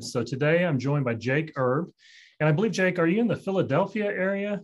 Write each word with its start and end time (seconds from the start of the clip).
So 0.00 0.24
today 0.24 0.64
I'm 0.64 0.78
joined 0.78 1.04
by 1.04 1.14
Jake 1.14 1.52
Erb. 1.56 1.90
And 2.40 2.48
I 2.48 2.52
believe, 2.52 2.72
Jake, 2.72 2.98
are 2.98 3.06
you 3.06 3.20
in 3.20 3.28
the 3.28 3.36
Philadelphia 3.36 4.06
area? 4.06 4.60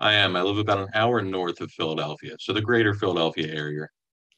I 0.00 0.12
am. 0.12 0.36
I 0.36 0.42
live 0.42 0.58
about 0.58 0.78
an 0.78 0.88
hour 0.94 1.22
north 1.22 1.60
of 1.62 1.70
Philadelphia, 1.70 2.36
so 2.38 2.52
the 2.52 2.60
greater 2.60 2.92
Philadelphia 2.92 3.52
area. 3.52 3.88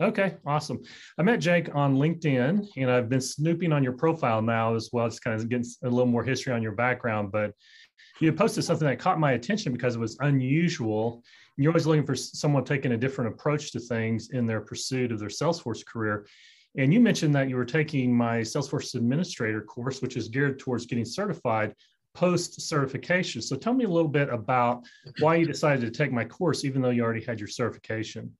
Okay, 0.00 0.36
awesome. 0.46 0.80
I 1.18 1.22
met 1.22 1.40
Jake 1.40 1.74
on 1.74 1.96
LinkedIn 1.96 2.68
and 2.76 2.90
I've 2.90 3.08
been 3.08 3.20
snooping 3.20 3.72
on 3.72 3.82
your 3.82 3.94
profile 3.94 4.42
now 4.42 4.74
as 4.74 4.90
well, 4.92 5.08
just 5.08 5.24
kind 5.24 5.40
of 5.40 5.48
getting 5.48 5.66
a 5.82 5.88
little 5.88 6.06
more 6.06 6.22
history 6.22 6.52
on 6.52 6.62
your 6.62 6.72
background. 6.72 7.32
But 7.32 7.52
you 8.20 8.32
posted 8.32 8.62
something 8.62 8.86
that 8.86 8.98
caught 8.98 9.18
my 9.18 9.32
attention 9.32 9.72
because 9.72 9.96
it 9.96 10.00
was 10.00 10.16
unusual. 10.20 11.24
You're 11.56 11.72
always 11.72 11.86
looking 11.86 12.06
for 12.06 12.14
someone 12.14 12.64
taking 12.64 12.92
a 12.92 12.96
different 12.96 13.34
approach 13.34 13.72
to 13.72 13.80
things 13.80 14.30
in 14.30 14.46
their 14.46 14.60
pursuit 14.60 15.10
of 15.10 15.18
their 15.18 15.30
Salesforce 15.30 15.84
career. 15.84 16.26
And 16.78 16.92
you 16.92 17.00
mentioned 17.00 17.34
that 17.34 17.48
you 17.48 17.56
were 17.56 17.64
taking 17.64 18.14
my 18.14 18.40
Salesforce 18.40 18.94
Administrator 18.94 19.62
course, 19.62 20.02
which 20.02 20.16
is 20.16 20.28
geared 20.28 20.58
towards 20.58 20.86
getting 20.86 21.04
certified 21.04 21.74
post 22.14 22.60
certification. 22.62 23.42
So 23.42 23.56
tell 23.56 23.74
me 23.74 23.84
a 23.84 23.88
little 23.88 24.08
bit 24.08 24.28
about 24.30 24.82
why 25.20 25.36
you 25.36 25.46
decided 25.46 25.80
to 25.82 25.90
take 25.90 26.12
my 26.12 26.24
course, 26.24 26.64
even 26.64 26.80
though 26.80 26.90
you 26.90 27.02
already 27.02 27.24
had 27.24 27.38
your 27.38 27.48
certification. 27.48 28.34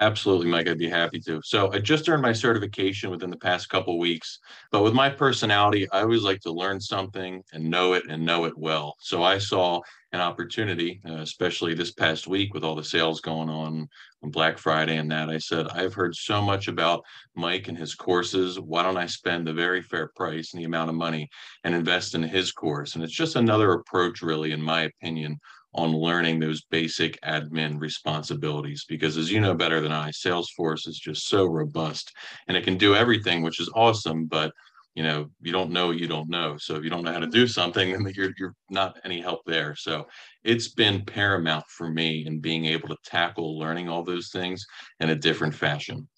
Absolutely, 0.00 0.46
Mike. 0.48 0.68
I'd 0.68 0.78
be 0.78 0.88
happy 0.88 1.18
to. 1.22 1.40
So 1.42 1.72
I 1.72 1.80
just 1.80 2.08
earned 2.08 2.22
my 2.22 2.32
certification 2.32 3.10
within 3.10 3.30
the 3.30 3.36
past 3.36 3.68
couple 3.68 3.98
weeks, 3.98 4.38
but 4.70 4.84
with 4.84 4.94
my 4.94 5.10
personality, 5.10 5.90
I 5.90 6.02
always 6.02 6.22
like 6.22 6.40
to 6.42 6.52
learn 6.52 6.80
something 6.80 7.42
and 7.52 7.68
know 7.68 7.94
it 7.94 8.04
and 8.08 8.24
know 8.24 8.44
it 8.44 8.56
well. 8.56 8.94
So 9.00 9.24
I 9.24 9.38
saw 9.38 9.80
an 10.12 10.20
opportunity, 10.20 11.00
uh, 11.08 11.16
especially 11.16 11.74
this 11.74 11.92
past 11.92 12.26
week 12.26 12.54
with 12.54 12.64
all 12.64 12.74
the 12.74 12.84
sales 12.84 13.20
going 13.20 13.50
on 13.50 13.88
on 14.22 14.30
Black 14.30 14.58
Friday 14.58 14.96
and 14.96 15.10
that. 15.10 15.28
I 15.28 15.38
said, 15.38 15.68
I've 15.68 15.94
heard 15.94 16.14
so 16.14 16.40
much 16.40 16.66
about 16.68 17.04
Mike 17.36 17.68
and 17.68 17.76
his 17.76 17.94
courses. 17.94 18.58
Why 18.58 18.82
don't 18.82 18.96
I 18.96 19.06
spend 19.06 19.46
the 19.46 19.52
very 19.52 19.82
fair 19.82 20.10
price 20.16 20.52
and 20.52 20.60
the 20.60 20.66
amount 20.66 20.90
of 20.90 20.96
money 20.96 21.28
and 21.64 21.74
invest 21.74 22.14
in 22.14 22.22
his 22.22 22.52
course? 22.52 22.94
And 22.94 23.04
it's 23.04 23.12
just 23.14 23.36
another 23.36 23.72
approach, 23.72 24.22
really, 24.22 24.52
in 24.52 24.62
my 24.62 24.82
opinion, 24.82 25.38
on 25.74 25.92
learning 25.92 26.40
those 26.40 26.62
basic 26.62 27.20
admin 27.22 27.78
responsibilities 27.78 28.86
because 28.88 29.18
as 29.18 29.30
you 29.30 29.40
know 29.40 29.54
better 29.54 29.80
than 29.80 29.92
I, 29.92 30.10
Salesforce 30.10 30.88
is 30.88 30.98
just 30.98 31.28
so 31.28 31.44
robust 31.44 32.12
and 32.48 32.56
it 32.56 32.64
can 32.64 32.78
do 32.78 32.94
everything, 32.94 33.42
which 33.42 33.60
is 33.60 33.70
awesome, 33.74 34.24
but 34.24 34.52
you 34.98 35.04
know, 35.04 35.30
you 35.40 35.52
don't 35.52 35.70
know 35.70 35.92
you 35.92 36.08
don't 36.08 36.28
know. 36.28 36.56
So 36.58 36.74
if 36.74 36.82
you 36.82 36.90
don't 36.90 37.04
know 37.04 37.12
how 37.12 37.20
to 37.20 37.28
do 37.28 37.44
mm-hmm. 37.44 37.60
something, 37.60 37.92
then 38.04 38.12
you're 38.16 38.32
you're 38.36 38.56
not 38.68 38.98
any 39.04 39.20
help 39.20 39.42
there. 39.46 39.76
So 39.76 40.08
it's 40.42 40.66
been 40.74 41.04
paramount 41.04 41.64
for 41.68 41.88
me 41.88 42.26
in 42.26 42.40
being 42.40 42.64
able 42.64 42.88
to 42.88 42.96
tackle 43.04 43.56
learning 43.56 43.88
all 43.88 44.02
those 44.02 44.30
things 44.30 44.66
in 44.98 45.10
a 45.10 45.14
different 45.14 45.54
fashion. 45.54 46.08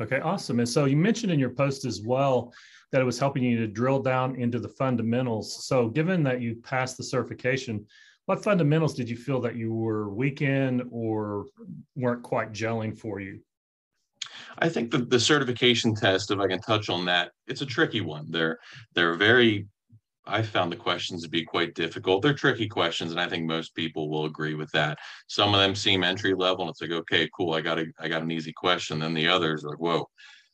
Okay, 0.00 0.20
awesome. 0.20 0.60
And 0.60 0.68
so 0.68 0.86
you 0.86 0.96
mentioned 0.96 1.30
in 1.30 1.38
your 1.38 1.50
post 1.50 1.84
as 1.84 2.00
well 2.00 2.54
that 2.90 3.02
it 3.02 3.04
was 3.04 3.18
helping 3.18 3.42
you 3.42 3.58
to 3.58 3.66
drill 3.66 4.00
down 4.00 4.36
into 4.36 4.58
the 4.58 4.68
fundamentals. 4.68 5.66
So 5.66 5.88
given 5.88 6.22
that 6.22 6.40
you 6.40 6.56
passed 6.56 6.96
the 6.96 7.04
certification, 7.04 7.84
what 8.24 8.42
fundamentals 8.42 8.94
did 8.94 9.10
you 9.10 9.16
feel 9.16 9.42
that 9.42 9.56
you 9.56 9.74
were 9.74 10.08
weak 10.08 10.40
in 10.40 10.88
or 10.90 11.46
weren't 11.96 12.22
quite 12.22 12.52
gelling 12.52 12.96
for 12.96 13.20
you? 13.20 13.40
I 14.58 14.68
think 14.68 14.90
the, 14.90 14.98
the 14.98 15.20
certification 15.20 15.94
test, 15.94 16.30
if 16.30 16.38
I 16.38 16.46
can 16.46 16.60
touch 16.60 16.88
on 16.88 17.04
that, 17.06 17.32
it's 17.46 17.62
a 17.62 17.66
tricky 17.66 18.00
one. 18.00 18.30
They're 18.30 18.58
they're 18.94 19.14
very 19.14 19.66
I 20.28 20.42
found 20.42 20.72
the 20.72 20.76
questions 20.76 21.22
to 21.22 21.28
be 21.28 21.44
quite 21.44 21.74
difficult. 21.74 22.20
They're 22.20 22.34
tricky 22.34 22.66
questions, 22.68 23.12
and 23.12 23.20
I 23.20 23.28
think 23.28 23.46
most 23.46 23.76
people 23.76 24.10
will 24.10 24.24
agree 24.24 24.54
with 24.54 24.70
that. 24.72 24.98
Some 25.28 25.54
of 25.54 25.60
them 25.60 25.76
seem 25.76 26.02
entry 26.02 26.34
level, 26.34 26.62
and 26.62 26.70
it's 26.70 26.80
like, 26.80 26.90
okay, 26.90 27.28
cool, 27.36 27.54
I 27.54 27.60
got 27.60 27.78
a, 27.78 27.86
I 28.00 28.08
got 28.08 28.22
an 28.22 28.32
easy 28.32 28.52
question. 28.52 28.98
Then 28.98 29.14
the 29.14 29.28
others 29.28 29.64
are 29.64 29.68
like, 29.68 29.78
whoa, 29.78 30.08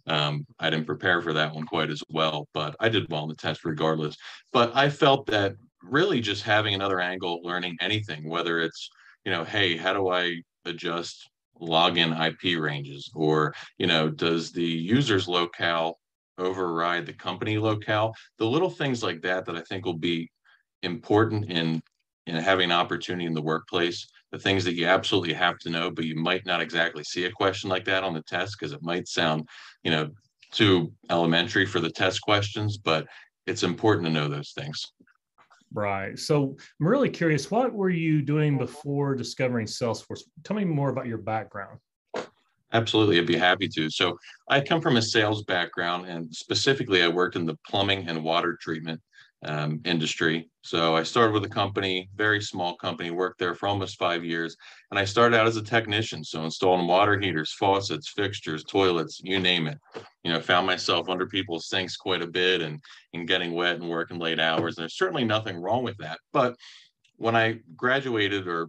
um, 0.06 0.44
I 0.58 0.68
didn't 0.68 0.84
prepare 0.84 1.22
for 1.22 1.32
that 1.32 1.54
one 1.54 1.64
quite 1.64 1.88
as 1.88 2.02
well, 2.10 2.48
but 2.52 2.76
I 2.80 2.90
did 2.90 3.08
well 3.08 3.22
in 3.22 3.30
the 3.30 3.34
test 3.34 3.64
regardless. 3.64 4.14
But 4.52 4.76
I 4.76 4.90
felt 4.90 5.24
that 5.28 5.54
really 5.82 6.20
just 6.20 6.42
having 6.42 6.74
another 6.74 7.00
angle 7.00 7.40
learning 7.42 7.76
anything 7.80 8.28
whether 8.28 8.60
it's 8.60 8.88
you 9.24 9.32
know 9.32 9.44
hey 9.44 9.76
how 9.76 9.92
do 9.92 10.08
i 10.08 10.40
adjust 10.64 11.28
login 11.62 12.12
ip 12.26 12.60
ranges 12.60 13.10
or 13.14 13.54
you 13.78 13.86
know 13.86 14.08
does 14.10 14.50
the 14.52 14.64
user's 14.64 15.28
locale 15.28 15.98
override 16.38 17.06
the 17.06 17.12
company 17.12 17.58
locale? 17.58 18.14
The 18.38 18.46
little 18.46 18.70
things 18.70 19.02
like 19.02 19.22
that 19.22 19.44
that 19.46 19.56
i 19.56 19.62
think 19.62 19.84
will 19.84 19.98
be 19.98 20.30
important 20.82 21.50
in 21.50 21.80
in 22.26 22.36
having 22.36 22.70
opportunity 22.70 23.26
in 23.26 23.34
the 23.34 23.42
workplace. 23.42 24.06
The 24.30 24.38
things 24.38 24.64
that 24.64 24.74
you 24.74 24.86
absolutely 24.86 25.34
have 25.34 25.58
to 25.58 25.70
know 25.70 25.90
but 25.90 26.04
you 26.04 26.16
might 26.16 26.46
not 26.46 26.60
exactly 26.60 27.04
see 27.04 27.24
a 27.26 27.32
question 27.32 27.68
like 27.70 27.84
that 27.84 28.04
on 28.04 28.14
the 28.14 28.22
test 28.22 28.56
because 28.58 28.72
it 28.72 28.82
might 28.82 29.06
sound 29.08 29.48
you 29.84 29.90
know 29.90 30.08
too 30.52 30.92
elementary 31.10 31.66
for 31.66 31.80
the 31.80 31.90
test 31.90 32.20
questions 32.22 32.78
but 32.78 33.06
it's 33.46 33.62
important 33.62 34.06
to 34.06 34.12
know 34.12 34.28
those 34.28 34.52
things 34.52 34.92
Right. 35.74 36.18
So 36.18 36.56
I'm 36.80 36.86
really 36.86 37.08
curious, 37.08 37.50
what 37.50 37.72
were 37.72 37.90
you 37.90 38.20
doing 38.20 38.58
before 38.58 39.14
discovering 39.14 39.66
Salesforce? 39.66 40.20
Tell 40.44 40.56
me 40.56 40.64
more 40.64 40.90
about 40.90 41.06
your 41.06 41.18
background. 41.18 41.78
Absolutely, 42.74 43.18
I'd 43.18 43.26
be 43.26 43.36
happy 43.36 43.68
to. 43.68 43.90
So 43.90 44.18
I 44.48 44.60
come 44.60 44.80
from 44.80 44.96
a 44.96 45.02
sales 45.02 45.44
background, 45.44 46.06
and 46.08 46.34
specifically, 46.34 47.02
I 47.02 47.08
worked 47.08 47.36
in 47.36 47.44
the 47.44 47.58
plumbing 47.68 48.08
and 48.08 48.24
water 48.24 48.58
treatment 48.60 49.00
um, 49.44 49.80
industry. 49.84 50.48
So 50.62 50.94
I 50.94 51.02
started 51.02 51.32
with 51.32 51.44
a 51.44 51.48
company, 51.48 52.08
very 52.14 52.40
small 52.40 52.76
company, 52.76 53.10
worked 53.10 53.38
there 53.38 53.54
for 53.54 53.68
almost 53.68 53.98
five 53.98 54.24
years. 54.24 54.56
And 54.90 54.98
I 54.98 55.04
started 55.04 55.36
out 55.36 55.48
as 55.48 55.56
a 55.56 55.62
technician. 55.62 56.22
So 56.22 56.44
installing 56.44 56.86
water 56.86 57.18
heaters, 57.18 57.52
faucets, 57.58 58.12
fixtures, 58.14 58.64
toilets, 58.64 59.20
you 59.24 59.40
name 59.40 59.66
it. 59.66 59.78
You 60.22 60.32
know, 60.32 60.40
found 60.40 60.66
myself 60.66 61.08
under 61.08 61.26
people's 61.26 61.68
sinks 61.68 61.96
quite 61.96 62.22
a 62.22 62.26
bit 62.26 62.62
and, 62.62 62.78
and 63.14 63.26
getting 63.26 63.52
wet 63.52 63.76
and 63.76 63.88
working 63.88 64.18
late 64.18 64.38
hours. 64.38 64.76
And 64.76 64.82
there's 64.82 64.96
certainly 64.96 65.24
nothing 65.24 65.56
wrong 65.56 65.82
with 65.82 65.96
that. 65.98 66.18
But 66.32 66.54
when 67.16 67.34
I 67.34 67.58
graduated 67.76 68.46
or 68.46 68.68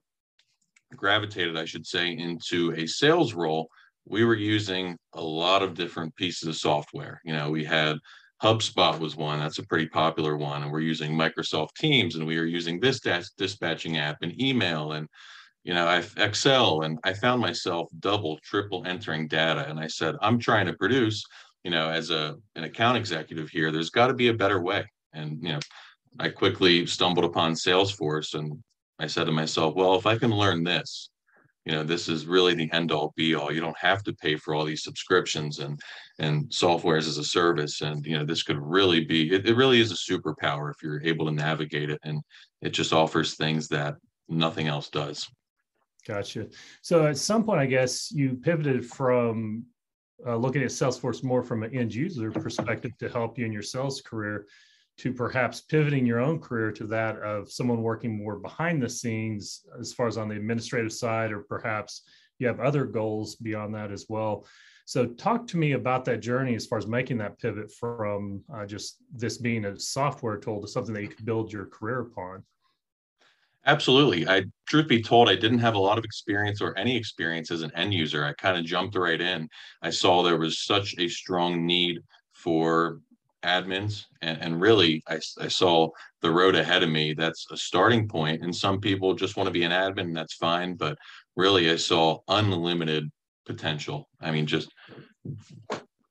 gravitated, 0.96 1.58
I 1.58 1.66
should 1.66 1.86
say, 1.86 2.12
into 2.12 2.74
a 2.76 2.88
sales 2.88 3.34
role, 3.34 3.68
we 4.06 4.26
were 4.26 4.36
using 4.36 4.98
a 5.14 5.22
lot 5.22 5.64
of 5.64 5.76
different 5.76 6.16
pieces 6.16 6.48
of 6.48 6.56
software. 6.56 7.22
You 7.24 7.34
know, 7.34 7.50
we 7.50 7.64
had 7.64 7.98
HubSpot 8.44 9.00
was 9.00 9.16
one. 9.16 9.40
That's 9.40 9.60
a 9.60 9.66
pretty 9.68 9.88
popular 9.88 10.36
one. 10.36 10.64
And 10.64 10.72
we're 10.72 10.82
using 10.82 11.14
Microsoft 11.14 11.76
Teams 11.78 12.16
and 12.16 12.28
we 12.28 12.38
are 12.38 12.46
using 12.46 12.80
this 12.80 13.00
dispatching 13.38 13.98
app 13.98 14.18
and 14.22 14.40
email 14.42 14.92
and 14.94 15.08
you 15.64 15.74
know, 15.74 15.88
I 15.88 16.04
Excel 16.18 16.82
and 16.82 17.00
I 17.06 17.14
found 17.14 17.42
myself 17.42 17.88
double, 18.00 18.38
triple 18.44 18.84
entering 18.86 19.30
data. 19.30 19.66
And 19.70 19.80
I 19.80 19.88
said, 19.88 20.16
I'm 20.22 20.38
trying 20.38 20.66
to 20.66 20.74
produce, 20.74 21.24
you 21.64 21.72
know, 21.72 21.90
as 21.90 22.10
a 22.10 22.36
an 22.56 22.66
account 22.66 22.98
executive 22.98 23.50
here, 23.50 23.72
there's 23.72 23.90
got 23.90 24.08
to 24.08 24.14
be 24.14 24.28
a 24.28 24.34
better 24.34 24.62
way. 24.62 24.86
And 25.14 25.42
you 25.42 25.54
know, 25.54 25.60
I 26.20 26.30
quickly 26.30 26.86
stumbled 26.86 27.24
upon 27.24 27.54
Salesforce 27.54 28.34
and 28.34 28.62
I 29.00 29.08
said 29.08 29.26
to 29.26 29.32
myself, 29.32 29.74
well, 29.76 29.96
if 29.96 30.06
I 30.06 30.18
can 30.18 30.32
learn 30.32 30.66
this, 30.66 31.10
you 31.66 31.72
know 31.72 31.84
this 31.84 32.10
is 32.10 32.26
really 32.26 32.54
the 32.54 32.72
end 32.74 32.92
all 32.92 33.14
be 33.16 33.36
all 33.36 33.52
you 33.52 33.62
don't 33.62 33.78
have 33.78 34.04
to 34.04 34.14
pay 34.14 34.36
for 34.36 34.54
all 34.54 34.66
these 34.66 34.84
subscriptions 34.84 35.60
and 35.60 35.80
and 36.20 36.50
softwares 36.50 37.08
as 37.08 37.18
a 37.18 37.24
service 37.24 37.82
and 37.82 38.06
you 38.06 38.18
know 38.18 38.26
this 38.26 38.44
could 38.44 38.60
really 38.60 39.04
be 39.04 39.34
it, 39.34 39.48
it 39.48 39.56
really 39.56 39.80
is 39.80 39.92
a 39.92 39.96
superpower 39.96 40.72
if 40.72 40.82
you're 40.84 41.02
able 41.04 41.26
to 41.26 41.32
navigate 41.32 41.90
it 41.90 42.00
and 42.04 42.22
it 42.62 42.70
just 42.70 42.94
offers 42.94 43.36
things 43.36 43.68
that 43.68 43.96
nothing 44.30 44.68
else 44.68 44.90
does. 44.90 45.30
Gotcha. 46.08 46.48
So 46.82 47.06
at 47.08 47.18
some 47.18 47.44
point 47.44 47.62
i 47.62 47.66
guess 47.66 48.12
you 48.12 48.36
pivoted 48.36 48.86
from 48.86 49.66
uh, 50.26 50.36
looking 50.38 50.62
at 50.62 50.70
salesforce 50.70 51.24
more 51.24 51.44
from 51.44 51.64
an 51.64 51.76
end 51.76 51.94
user 51.94 52.32
perspective 52.32 52.92
to 52.98 53.10
help 53.10 53.38
you 53.38 53.46
in 53.46 53.52
your 53.52 53.62
sales 53.62 54.02
career 54.02 54.46
to 54.98 55.12
perhaps 55.12 55.62
pivoting 55.62 56.06
your 56.06 56.20
own 56.20 56.40
career 56.40 56.72
to 56.72 56.86
that 56.88 57.18
of 57.18 57.52
someone 57.52 57.82
working 57.82 58.18
more 58.18 58.38
behind 58.38 58.82
the 58.82 58.90
scenes 58.90 59.66
as 59.80 59.94
far 59.94 60.08
as 60.08 60.18
on 60.18 60.30
the 60.30 60.36
administrative 60.36 60.94
side 60.94 61.32
or 61.32 61.40
perhaps 61.40 62.04
you 62.40 62.48
have 62.48 62.60
other 62.60 62.86
goals 62.86 63.36
beyond 63.36 63.74
that 63.74 63.92
as 63.92 64.06
well. 64.08 64.46
So 64.86 65.06
talk 65.06 65.48
to 65.48 65.58
me 65.58 65.74
about 65.74 66.06
that 66.06 66.20
journey 66.20 66.56
as 66.56 66.66
far 66.66 66.78
as 66.78 66.88
making 66.88 67.18
that 67.20 67.40
pivot 67.40 67.72
from 67.72 68.44
uh, 68.54 68.66
just 68.66 68.98
this 69.14 69.38
being 69.38 69.66
a 69.66 69.80
software 69.80 70.38
tool 70.38 70.62
to 70.62 70.68
something 70.68 70.94
that 70.94 71.02
you 71.02 71.08
can 71.08 71.26
build 71.26 71.52
your 71.52 71.66
career 71.66 72.02
upon. 72.02 72.44
Absolutely. 73.66 74.28
I 74.28 74.44
truth 74.68 74.90
be 74.90 75.02
told 75.02 75.30
i 75.30 75.36
didn't 75.36 75.60
have 75.60 75.76
a 75.76 75.80
lot 75.80 75.98
of 75.98 76.04
experience 76.04 76.62
or 76.62 76.78
any 76.78 76.98
experience 76.98 77.50
as 77.50 77.62
an 77.62 77.72
end 77.76 77.94
user. 77.94 78.26
I 78.26 78.34
kind 78.34 78.58
of 78.58 78.66
jumped 78.66 78.98
right 78.98 79.20
in. 79.20 79.48
I 79.82 79.90
saw 79.90 80.22
there 80.22 80.38
was 80.38 80.60
such 80.60 80.96
a 81.00 81.08
strong 81.08 81.66
need 81.66 82.00
for 82.34 83.00
admins 83.44 84.06
and, 84.22 84.42
and 84.42 84.62
really 84.62 85.04
I, 85.08 85.20
I 85.40 85.48
saw 85.48 85.90
the 86.22 86.32
road 86.32 86.56
ahead 86.56 86.84
of 86.84 86.90
me 86.90 87.14
that's 87.14 87.46
a 87.52 87.58
starting 87.58 88.08
point 88.08 88.42
and 88.42 88.56
some 88.56 88.80
people 88.80 89.14
just 89.14 89.38
want 89.38 89.48
to 89.48 89.52
be 89.54 89.64
an 89.64 89.72
admin 89.72 90.02
and 90.02 90.18
that's 90.18 90.36
fine 90.36 90.76
but 90.76 90.98
really 91.36 91.70
i 91.72 91.76
saw 91.76 92.20
unlimited 92.28 93.10
potential. 93.46 94.10
I 94.22 94.32
mean 94.32 94.46
just 94.46 94.74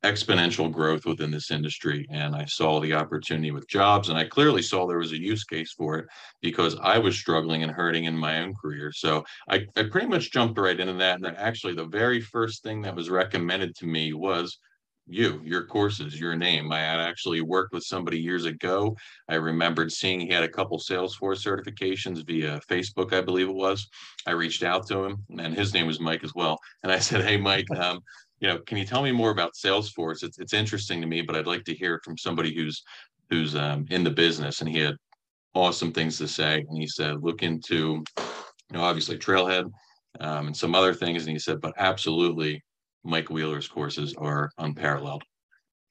exponential 0.05 0.71
growth 0.71 1.07
within 1.07 1.31
this 1.31 1.53
industry 1.53 2.05
and 2.11 2.35
i 2.35 2.45
saw 2.45 2.81
the 2.81 2.93
opportunity 2.93 3.53
with 3.53 3.69
jobs 3.69 4.09
and 4.09 4.19
i 4.19 4.25
clearly 4.25 4.61
saw 4.61 4.85
there 4.85 4.99
was 4.99 5.13
a 5.13 5.21
use 5.21 5.45
case 5.45 5.73
for 5.73 5.97
it 5.97 6.07
because 6.41 6.77
i 6.83 6.99
was 6.99 7.17
struggling 7.17 7.63
and 7.63 7.71
hurting 7.71 8.05
in 8.05 8.17
my 8.17 8.41
own 8.41 8.53
career. 8.61 8.91
So 8.93 9.25
i, 9.49 9.65
I 9.77 9.85
pretty 9.85 10.09
much 10.09 10.33
jumped 10.33 10.59
right 10.59 10.79
into 10.79 10.95
that 10.95 11.21
and 11.21 11.27
actually 11.37 11.75
the 11.75 11.87
very 11.87 12.21
first 12.21 12.65
thing 12.65 12.83
that 12.83 12.97
was 12.97 13.11
recommended 13.11 13.77
to 13.77 13.87
me 13.87 14.13
was 14.13 14.59
you, 15.07 15.41
your 15.45 15.65
courses, 15.65 16.19
your 16.19 16.37
name. 16.37 16.73
I 16.73 16.81
had 16.81 17.01
actually 17.01 17.41
worked 17.41 17.73
with 17.73 17.83
somebody 17.83 18.19
years 18.19 18.45
ago. 18.45 18.97
I 19.29 19.35
remembered 19.35 19.93
seeing 19.93 20.21
he 20.21 20.29
had 20.29 20.45
a 20.45 20.49
couple 20.49 20.79
Salesforce 20.79 21.45
certifications 21.45 22.25
via 22.27 22.61
Facebook, 22.71 23.13
I 23.13 23.21
believe 23.21 23.49
it 23.49 23.55
was. 23.55 23.89
I 24.27 24.33
reached 24.33 24.63
out 24.63 24.87
to 24.89 25.05
him, 25.05 25.19
and 25.39 25.55
his 25.55 25.75
name 25.75 25.87
was 25.87 26.01
Mike 26.01 26.25
as 26.25 26.35
well. 26.35 26.59
And 26.83 26.93
I 26.93 26.99
said, 26.99 27.25
"Hey, 27.25 27.37
Mike, 27.37 27.71
um, 27.77 28.01
you 28.41 28.49
know, 28.49 28.59
can 28.61 28.79
you 28.79 28.85
tell 28.85 29.03
me 29.03 29.13
more 29.13 29.31
about 29.31 29.55
Salesforce? 29.55 30.23
It's 30.23 30.39
it's 30.39 30.55
interesting 30.55 31.01
to 31.01 31.07
me, 31.07 31.23
but 31.23 31.37
I'd 31.37 31.47
like 31.47 31.65
to 31.65 31.75
hear 31.75 31.97
it 31.97 32.05
from 32.05 32.17
somebody 32.17 32.55
who's 32.55 32.83
who's 33.31 33.57
um, 33.57 33.87
in 33.91 34.05
the 34.05 34.11
business." 34.11 34.61
And 34.61 34.71
he 34.71 34.79
had 34.79 34.97
awesome 35.55 35.93
things 35.93 36.19
to 36.19 36.29
say. 36.29 36.65
And 36.69 36.79
he 36.79 36.87
said, 36.87 37.23
"Look 37.23 37.43
into, 37.43 38.05
you 38.19 38.73
know, 38.73 38.83
obviously 38.83 39.19
Trailhead." 39.19 39.71
Um, 40.21 40.49
and 40.49 40.57
some 40.57 40.75
other 40.75 40.93
things. 40.93 41.23
And 41.23 41.33
he 41.33 41.39
said, 41.39 41.63
but 41.63 41.73
absolutely 41.79 42.63
Mike 43.05 43.31
Wheeler's 43.31 43.69
courses 43.69 44.15
are 44.17 44.51
unparalleled. 44.59 45.23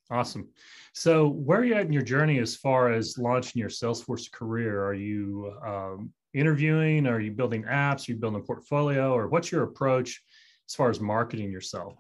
Awesome. 0.10 0.50
So, 0.94 1.28
where 1.30 1.60
are 1.60 1.66
you 1.66 1.76
at 1.76 1.86
in 1.86 1.94
your 1.94 2.02
journey 2.02 2.40
as 2.40 2.56
far 2.56 2.92
as 2.92 3.18
launching 3.18 3.60
your 3.60 3.70
Salesforce 3.70 4.30
career? 4.32 4.84
Are 4.84 4.94
you 4.94 5.54
um, 5.66 6.12
interviewing? 6.34 7.08
Are 7.08 7.22
you 7.22 7.32
building 7.32 7.64
apps? 7.64 8.08
Are 8.08 8.12
you 8.12 8.18
building 8.18 8.42
a 8.42 8.44
portfolio? 8.44 9.14
Or 9.14 9.30
what's 9.30 9.52
your 9.52 9.64
approach 9.64 10.22
as 10.70 10.76
far 10.76 10.90
as 10.90 11.00
marketing 11.00 11.50
yourself? 11.50 11.96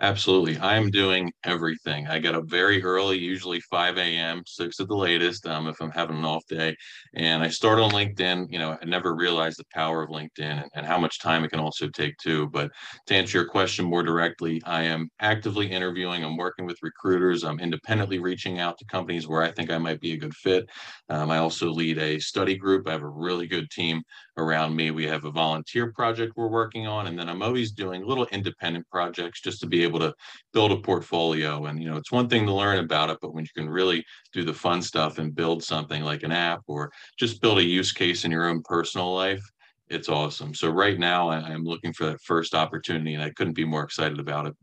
Absolutely. 0.00 0.56
I'm 0.60 0.90
doing 0.92 1.32
everything. 1.42 2.06
I 2.06 2.20
get 2.20 2.36
up 2.36 2.44
very 2.46 2.84
early, 2.84 3.18
usually 3.18 3.58
5 3.62 3.98
a.m., 3.98 4.44
6 4.46 4.78
at 4.78 4.86
the 4.86 4.94
latest, 4.94 5.44
um, 5.44 5.66
if 5.66 5.80
I'm 5.80 5.90
having 5.90 6.18
an 6.18 6.24
off 6.24 6.46
day. 6.46 6.76
And 7.14 7.42
I 7.42 7.48
start 7.48 7.80
on 7.80 7.90
LinkedIn. 7.90 8.46
You 8.48 8.60
know, 8.60 8.78
I 8.80 8.84
never 8.84 9.16
realized 9.16 9.58
the 9.58 9.64
power 9.74 10.04
of 10.04 10.10
LinkedIn 10.10 10.62
and, 10.62 10.70
and 10.74 10.86
how 10.86 10.98
much 10.98 11.18
time 11.18 11.42
it 11.42 11.48
can 11.50 11.58
also 11.58 11.88
take 11.88 12.16
too. 12.18 12.48
But 12.50 12.70
to 13.08 13.14
answer 13.16 13.38
your 13.38 13.48
question 13.48 13.86
more 13.86 14.04
directly, 14.04 14.62
I 14.64 14.84
am 14.84 15.10
actively 15.18 15.66
interviewing. 15.68 16.22
I'm 16.22 16.36
working 16.36 16.64
with 16.64 16.78
recruiters. 16.80 17.42
I'm 17.42 17.58
independently 17.58 18.20
reaching 18.20 18.60
out 18.60 18.78
to 18.78 18.84
companies 18.84 19.26
where 19.26 19.42
I 19.42 19.50
think 19.50 19.68
I 19.68 19.78
might 19.78 20.00
be 20.00 20.12
a 20.12 20.16
good 20.16 20.34
fit. 20.34 20.68
Um, 21.08 21.30
I 21.30 21.38
also 21.38 21.70
lead 21.70 21.98
a 21.98 22.18
study 22.20 22.56
group. 22.56 22.86
I 22.88 22.92
have 22.92 23.02
a 23.02 23.08
really 23.08 23.46
good 23.46 23.70
team 23.70 24.02
around 24.36 24.76
me. 24.76 24.90
We 24.90 25.06
have 25.06 25.24
a 25.24 25.30
volunteer 25.30 25.92
project 25.92 26.34
we're 26.36 26.48
working 26.48 26.86
on. 26.86 27.06
And 27.06 27.18
then 27.18 27.28
I'm 27.28 27.42
always 27.42 27.72
doing 27.72 28.06
little 28.06 28.26
independent 28.26 28.86
projects 28.90 29.40
just 29.40 29.60
to 29.60 29.66
be 29.66 29.82
able 29.82 29.87
to 29.96 30.14
build 30.52 30.72
a 30.72 30.76
portfolio. 30.76 31.66
And, 31.66 31.82
you 31.82 31.88
know, 31.88 31.96
it's 31.96 32.12
one 32.12 32.28
thing 32.28 32.46
to 32.46 32.52
learn 32.52 32.78
about 32.78 33.10
it, 33.10 33.18
but 33.22 33.34
when 33.34 33.44
you 33.44 33.50
can 33.56 33.70
really 33.70 34.04
do 34.32 34.44
the 34.44 34.54
fun 34.54 34.82
stuff 34.82 35.18
and 35.18 35.34
build 35.34 35.62
something 35.62 36.02
like 36.02 36.22
an 36.22 36.32
app 36.32 36.62
or 36.66 36.90
just 37.18 37.40
build 37.40 37.58
a 37.58 37.64
use 37.64 37.92
case 37.92 38.24
in 38.24 38.30
your 38.30 38.48
own 38.48 38.62
personal 38.62 39.14
life, 39.14 39.42
it's 39.88 40.08
awesome. 40.08 40.54
So 40.54 40.68
right 40.70 40.98
now 40.98 41.28
I, 41.28 41.50
am 41.50 41.64
looking 41.64 41.92
for 41.92 42.06
that 42.06 42.20
first 42.20 42.54
opportunity 42.54 43.14
and 43.14 43.22
I 43.22 43.30
couldn't 43.30 43.54
be 43.54 43.64
more 43.64 43.82
excited 43.82 44.20
about 44.20 44.46
it. 44.46 44.56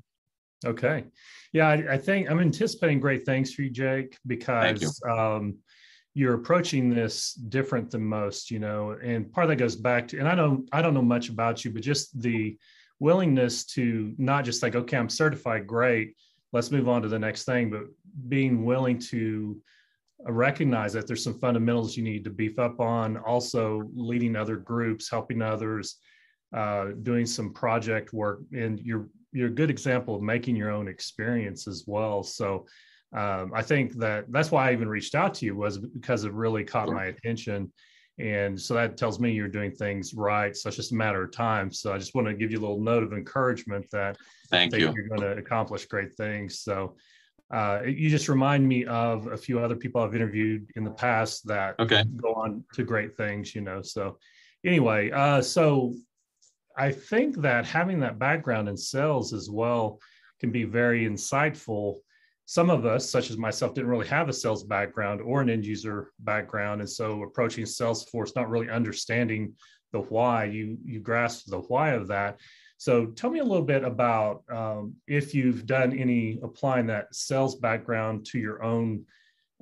Okay. 0.66 1.06
Yeah, 1.54 1.69
I, 1.69 1.94
I 1.94 1.98
think 1.98 2.30
I'm 2.30 2.39
anticipating 2.39 3.00
great 3.00 3.25
things 3.25 3.54
for 3.54 3.62
you, 3.62 3.69
Jake, 3.69 4.18
because 4.27 5.01
you. 5.04 5.12
um, 5.12 5.57
you're 6.13 6.33
approaching 6.33 6.89
this 6.89 7.33
different 7.33 7.92
than 7.92 8.04
most, 8.04 8.50
you 8.50 8.60
know, 8.60 8.98
and 9.04 9.31
part 9.31 9.45
of 9.45 9.50
that 9.50 9.57
goes 9.57 9.75
back 9.75 10.07
to, 10.10 10.19
and 10.19 10.27
I 10.27 10.36
don't, 10.36 10.68
I 10.72 10.81
don't 10.81 10.94
know 10.94 11.01
much 11.01 11.30
about 11.30 11.63
you, 11.66 11.72
but 11.72 11.81
just 11.81 12.19
the 12.22 12.57
willingness 13.00 13.65
to 13.65 14.13
not 14.18 14.45
just 14.45 14.63
like, 14.63 14.75
okay, 14.75 14.97
I'm 14.97 15.09
certified, 15.09 15.68
great, 15.68 16.15
let's 16.53 16.71
move 16.71 16.88
on 16.88 17.01
to 17.01 17.07
the 17.07 17.19
next 17.19 17.44
thing, 17.44 17.69
but 17.69 17.83
being 18.30 18.65
willing 18.65 18.97
to 18.97 19.62
recognize 20.27 20.94
that 20.94 21.07
there's 21.07 21.24
some 21.24 21.39
fundamentals 21.39 21.97
you 21.97 22.03
need 22.03 22.24
to 22.24 22.30
beef 22.30 22.57
up 22.59 22.80
on, 22.80 23.18
also 23.18 23.89
leading 23.94 24.36
other 24.36 24.56
groups, 24.56 25.09
helping 25.09 25.42
others, 25.42 25.97
uh, 26.56 26.88
doing 27.03 27.25
some 27.25 27.53
project 27.53 28.13
work, 28.13 28.42
and 28.53 28.80
you're 28.80 29.09
you're 29.33 29.48
a 29.48 29.51
good 29.51 29.69
example 29.69 30.15
of 30.15 30.21
making 30.21 30.56
your 30.56 30.71
own 30.71 30.88
experience 30.88 31.68
as 31.68 31.83
well. 31.86 32.24
So 32.24 32.65
um, 33.13 33.51
I 33.53 33.62
think 33.62 33.94
that 34.00 34.31
that's 34.31 34.50
why 34.50 34.69
I 34.69 34.74
even 34.74 34.88
reached 34.88 35.13
out 35.13 35.33
to 35.36 35.45
you 35.45 35.57
was 35.57 35.77
because 35.77 36.24
it 36.24 36.31
really 36.31 36.63
caught 36.63 36.89
my 36.89 37.06
attention 37.06 37.71
and 38.17 38.59
so 38.59 38.73
that 38.75 38.97
tells 38.97 39.19
me 39.19 39.31
you're 39.33 39.47
doing 39.47 39.71
things 39.71 40.13
right. 40.13 40.56
So 40.56 40.69
it's 40.69 40.77
just 40.77 40.94
a 40.94 40.95
matter 40.95 41.23
of 41.23 41.31
time. 41.31 41.71
So 41.71 41.94
I 41.94 41.97
just 41.97 42.15
want 42.15 42.27
to 42.27 42.33
give 42.33 42.51
you 42.51 42.59
a 42.59 42.62
little 42.62 42.79
note 42.79 43.03
of 43.03 43.12
encouragement 43.12 43.85
that 43.91 44.17
Thank 44.50 44.73
you. 44.73 44.94
you're 44.94 45.07
going 45.07 45.21
to 45.21 45.38
accomplish 45.38 45.85
great 45.85 46.13
things. 46.15 46.59
So 46.59 46.95
uh, 47.51 47.81
you 47.85 48.09
just 48.09 48.29
remind 48.29 48.67
me 48.67 48.85
of 48.85 49.27
a 49.27 49.38
few 49.38 49.59
other 49.59 49.75
people 49.75 50.01
I've 50.01 50.15
interviewed 50.15 50.71
in 50.75 50.83
the 50.83 50.91
past 50.91 51.45
that 51.47 51.75
okay. 51.79 52.03
go 52.15 52.33
on 52.33 52.63
to 52.73 52.83
great 52.83 53.17
things, 53.17 53.53
you 53.53 53.62
know. 53.62 53.81
So 53.81 54.17
anyway, 54.65 55.12
uh, 55.12 55.41
so 55.41 55.94
I 56.77 56.91
think 56.91 57.41
that 57.41 57.65
having 57.65 58.00
that 58.00 58.17
background 58.17 58.69
in 58.69 58.77
sales 58.77 59.33
as 59.33 59.50
well 59.50 60.00
can 60.39 60.51
be 60.51 60.63
very 60.63 61.06
insightful 61.06 61.97
some 62.45 62.69
of 62.69 62.86
us, 62.86 63.09
such 63.09 63.31
as 63.31 63.38
myself, 63.38 63.74
didn't 63.74 63.89
really 63.89 64.07
have 64.07 64.30
a 64.30 64.33
sales 64.33 64.63
background 64.63 65.21
or 65.21 65.42
an 65.42 65.50
end 65.50 65.65
user 65.65 66.12
background. 66.19 66.81
And 66.81 66.89
so 66.89 67.24
approaching 67.24 67.65
Salesforce, 67.65 68.36
not 68.36 68.50
really 68.50 68.69
understanding 68.69 69.53
the 69.92 70.01
why, 70.01 70.45
you, 70.45 70.77
you 70.83 71.00
grasp 71.00 71.47
the 71.47 71.59
why 71.59 71.92
of 71.92 72.07
that. 72.07 72.39
So 72.77 73.07
tell 73.07 73.30
me 73.30 73.39
a 73.39 73.44
little 73.44 73.65
bit 73.65 73.83
about 73.83 74.44
um, 74.51 74.94
if 75.07 75.33
you've 75.33 75.65
done 75.65 75.97
any 75.97 76.39
applying 76.44 76.88
that 76.88 77.13
sales 77.15 77.56
background 77.56 78.25
to 78.27 78.39
your 78.39 78.62
own 78.62 79.06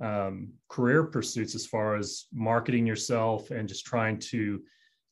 um, 0.01 0.50
career 0.68 1.03
pursuits 1.03 1.56
as 1.56 1.65
far 1.65 1.95
as 1.95 2.25
marketing 2.33 2.86
yourself 2.86 3.51
and 3.51 3.69
just 3.69 3.86
trying 3.86 4.18
to 4.19 4.62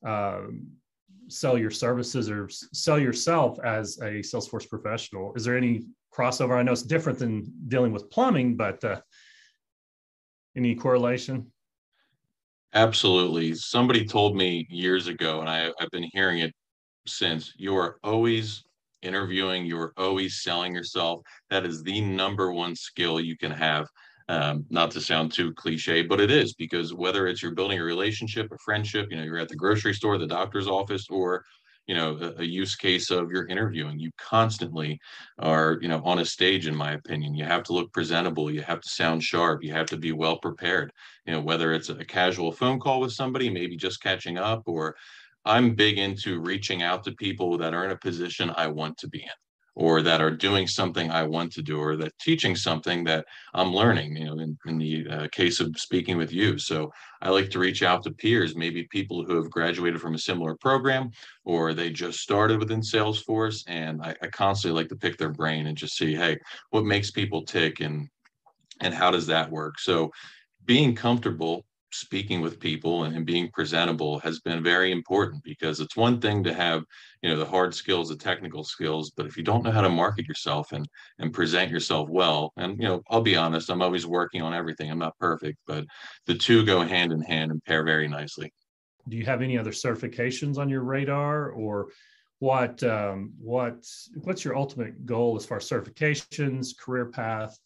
um, 0.04 0.66
sell 1.28 1.56
your 1.56 1.70
services 1.70 2.28
or 2.28 2.48
sell 2.50 2.98
yourself 2.98 3.58
as 3.64 3.98
a 3.98 4.20
Salesforce 4.20 4.68
professional. 4.68 5.32
Is 5.34 5.44
there 5.44 5.56
any 5.56 5.86
crossover? 6.14 6.58
I 6.58 6.62
know 6.62 6.72
it's 6.72 6.82
different 6.82 7.18
than 7.18 7.52
dealing 7.68 7.92
with 7.92 8.10
plumbing, 8.10 8.56
but 8.56 8.82
uh, 8.84 9.00
any 10.56 10.74
correlation? 10.74 11.50
Absolutely. 12.74 13.54
Somebody 13.54 14.04
told 14.06 14.36
me 14.36 14.66
years 14.70 15.06
ago, 15.06 15.40
and 15.40 15.48
I, 15.48 15.70
I've 15.80 15.90
been 15.90 16.08
hearing 16.12 16.38
it 16.38 16.52
since 17.06 17.52
you 17.56 17.76
are 17.76 17.98
always 18.02 18.64
interviewing, 19.02 19.66
you 19.66 19.78
are 19.78 19.92
always 19.96 20.42
selling 20.42 20.74
yourself. 20.74 21.20
That 21.50 21.66
is 21.66 21.82
the 21.82 22.00
number 22.00 22.52
one 22.52 22.74
skill 22.76 23.20
you 23.20 23.36
can 23.36 23.50
have. 23.50 23.86
Um, 24.28 24.64
not 24.70 24.92
to 24.92 25.00
sound 25.00 25.32
too 25.32 25.52
cliche, 25.54 26.02
but 26.02 26.20
it 26.20 26.30
is 26.30 26.54
because 26.54 26.94
whether 26.94 27.26
it's 27.26 27.42
you're 27.42 27.54
building 27.54 27.80
a 27.80 27.84
relationship, 27.84 28.50
a 28.52 28.56
friendship, 28.64 29.08
you 29.10 29.16
know, 29.16 29.24
you're 29.24 29.38
at 29.38 29.48
the 29.48 29.56
grocery 29.56 29.92
store, 29.92 30.16
the 30.16 30.26
doctor's 30.26 30.68
office, 30.68 31.06
or 31.10 31.44
you 31.86 31.94
know 31.94 32.16
a, 32.20 32.42
a, 32.42 32.44
use 32.44 32.76
case 32.76 33.10
of 33.10 33.30
your 33.30 33.46
interviewing 33.46 33.98
you 33.98 34.10
constantly 34.16 35.00
are 35.38 35.78
you 35.80 35.88
know 35.88 36.02
on 36.04 36.20
a 36.20 36.24
stage 36.24 36.66
in 36.66 36.74
my 36.74 36.92
opinion. 36.92 37.34
You 37.34 37.44
have 37.44 37.64
to 37.64 37.72
look 37.72 37.92
presentable 37.92 38.50
you 38.50 38.62
have 38.62 38.80
to 38.80 38.88
sound 38.88 39.22
sharp 39.22 39.62
you 39.62 39.72
have 39.72 39.86
to 39.86 39.96
be 39.96 40.12
well 40.12 40.38
prepared. 40.38 40.92
You 41.26 41.34
know 41.34 41.40
whether 41.40 41.72
it's 41.72 41.88
a 41.88 42.04
casual 42.04 42.52
phone 42.52 42.78
call 42.80 43.00
with 43.00 43.12
somebody 43.12 43.50
maybe 43.50 43.76
just 43.76 44.02
catching 44.02 44.38
up 44.38 44.62
or 44.66 44.96
i'm 45.44 45.74
big 45.74 45.98
into 45.98 46.40
reaching 46.40 46.82
out 46.82 47.02
to 47.04 47.12
people 47.12 47.58
that 47.58 47.74
are 47.74 47.84
in 47.84 47.90
a 47.90 47.96
position 47.96 48.52
i 48.56 48.66
want 48.66 48.96
to 48.98 49.08
be 49.08 49.22
in 49.22 49.41
or 49.74 50.02
that 50.02 50.20
are 50.20 50.30
doing 50.30 50.66
something 50.66 51.10
I 51.10 51.22
want 51.22 51.52
to 51.52 51.62
do, 51.62 51.78
or 51.78 51.96
that 51.96 52.18
teaching 52.18 52.54
something 52.54 53.04
that 53.04 53.24
I'm 53.54 53.72
learning, 53.72 54.16
you 54.16 54.26
know, 54.26 54.38
in, 54.38 54.58
in 54.66 54.78
the 54.78 55.06
uh, 55.08 55.28
case 55.32 55.60
of 55.60 55.78
speaking 55.78 56.18
with 56.18 56.32
you. 56.32 56.58
So 56.58 56.92
I 57.22 57.30
like 57.30 57.48
to 57.50 57.58
reach 57.58 57.82
out 57.82 58.02
to 58.02 58.10
peers, 58.10 58.54
maybe 58.54 58.86
people 58.90 59.24
who 59.24 59.36
have 59.36 59.50
graduated 59.50 60.00
from 60.00 60.14
a 60.14 60.18
similar 60.18 60.56
program, 60.56 61.10
or 61.44 61.72
they 61.72 61.90
just 61.90 62.20
started 62.20 62.58
within 62.58 62.80
Salesforce. 62.80 63.64
And 63.66 64.02
I, 64.02 64.14
I 64.22 64.26
constantly 64.28 64.78
like 64.78 64.88
to 64.90 64.96
pick 64.96 65.16
their 65.16 65.32
brain 65.32 65.66
and 65.66 65.76
just 65.76 65.96
see, 65.96 66.14
hey, 66.14 66.38
what 66.70 66.84
makes 66.84 67.10
people 67.10 67.42
tick 67.44 67.80
and 67.80 68.08
and 68.80 68.92
how 68.92 69.10
does 69.10 69.26
that 69.28 69.50
work? 69.50 69.78
So 69.78 70.10
being 70.64 70.94
comfortable 70.94 71.64
speaking 71.94 72.40
with 72.40 72.60
people 72.60 73.04
and, 73.04 73.22
being 73.22 73.50
presentable 73.52 74.18
has 74.18 74.40
been 74.40 74.62
very 74.62 74.90
important 74.90 75.42
because 75.44 75.78
it's 75.78 75.96
one 75.96 76.20
thing 76.20 76.42
to 76.42 76.52
have 76.52 76.82
you 77.22 77.30
know 77.30 77.36
the 77.36 77.46
hard 77.46 77.72
skills 77.72 78.08
the 78.08 78.16
technical 78.16 78.64
skills 78.64 79.12
but 79.16 79.26
if 79.26 79.36
you 79.36 79.44
don't 79.44 79.62
know 79.62 79.70
how 79.70 79.80
to 79.80 79.88
market 79.88 80.26
yourself 80.26 80.72
and 80.72 80.88
and 81.20 81.32
present 81.32 81.70
yourself 81.70 82.08
well 82.08 82.52
and 82.56 82.82
you 82.82 82.88
know 82.88 83.00
i'll 83.10 83.20
be 83.20 83.36
honest 83.36 83.70
i'm 83.70 83.80
always 83.80 84.06
working 84.06 84.42
on 84.42 84.54
everything. 84.54 84.90
I'm 84.90 84.98
not 84.98 85.16
perfect 85.18 85.58
but 85.66 85.84
the 86.26 86.34
two 86.34 86.64
go 86.64 86.82
hand 86.82 87.12
in 87.12 87.22
hand 87.22 87.52
and 87.52 87.62
pair 87.64 87.84
very 87.84 88.08
nicely. 88.08 88.52
Do 89.08 89.16
you 89.16 89.24
have 89.24 89.42
any 89.42 89.56
other 89.56 89.72
certifications 89.72 90.58
on 90.58 90.68
your 90.68 90.82
radar 90.82 91.50
or 91.50 91.88
what 92.38 92.82
um, 92.82 93.32
what 93.38 93.86
what's 94.22 94.44
your 94.44 94.56
ultimate 94.56 95.06
goal 95.06 95.36
as 95.36 95.46
far 95.46 95.58
as 95.58 95.68
certifications 95.68 96.76
career 96.76 97.06
path? 97.06 97.56